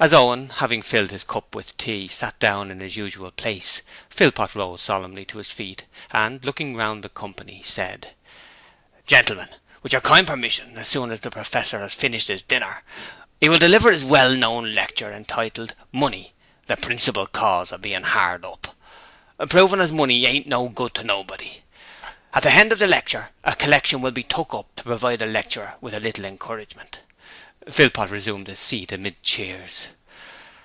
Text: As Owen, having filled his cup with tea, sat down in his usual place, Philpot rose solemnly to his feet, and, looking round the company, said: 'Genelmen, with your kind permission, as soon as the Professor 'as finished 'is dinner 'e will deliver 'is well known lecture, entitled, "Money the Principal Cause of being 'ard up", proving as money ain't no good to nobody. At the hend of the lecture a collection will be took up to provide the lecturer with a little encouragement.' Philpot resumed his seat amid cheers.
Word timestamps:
As 0.00 0.12
Owen, 0.12 0.48
having 0.48 0.82
filled 0.82 1.12
his 1.12 1.22
cup 1.22 1.54
with 1.54 1.76
tea, 1.76 2.08
sat 2.08 2.36
down 2.40 2.72
in 2.72 2.80
his 2.80 2.96
usual 2.96 3.30
place, 3.30 3.82
Philpot 4.10 4.56
rose 4.56 4.82
solemnly 4.82 5.24
to 5.26 5.38
his 5.38 5.52
feet, 5.52 5.86
and, 6.10 6.44
looking 6.44 6.74
round 6.76 7.04
the 7.04 7.08
company, 7.08 7.62
said: 7.64 8.12
'Genelmen, 9.06 9.50
with 9.80 9.92
your 9.92 10.00
kind 10.00 10.26
permission, 10.26 10.76
as 10.76 10.88
soon 10.88 11.12
as 11.12 11.20
the 11.20 11.30
Professor 11.30 11.80
'as 11.80 11.94
finished 11.94 12.28
'is 12.30 12.42
dinner 12.42 12.82
'e 13.40 13.48
will 13.48 13.60
deliver 13.60 13.92
'is 13.92 14.04
well 14.04 14.34
known 14.34 14.74
lecture, 14.74 15.12
entitled, 15.12 15.72
"Money 15.92 16.32
the 16.66 16.76
Principal 16.76 17.28
Cause 17.28 17.70
of 17.70 17.80
being 17.82 18.04
'ard 18.04 18.44
up", 18.44 18.74
proving 19.50 19.78
as 19.78 19.92
money 19.92 20.26
ain't 20.26 20.48
no 20.48 20.68
good 20.68 20.94
to 20.94 21.04
nobody. 21.04 21.62
At 22.34 22.42
the 22.42 22.50
hend 22.50 22.72
of 22.72 22.80
the 22.80 22.88
lecture 22.88 23.30
a 23.44 23.54
collection 23.54 24.00
will 24.00 24.10
be 24.10 24.24
took 24.24 24.52
up 24.52 24.66
to 24.74 24.82
provide 24.82 25.20
the 25.20 25.26
lecturer 25.26 25.76
with 25.80 25.94
a 25.94 26.00
little 26.00 26.24
encouragement.' 26.24 26.98
Philpot 27.70 28.10
resumed 28.10 28.48
his 28.48 28.58
seat 28.58 28.90
amid 28.90 29.22
cheers. 29.22 29.86